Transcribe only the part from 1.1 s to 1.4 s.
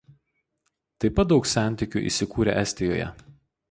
pat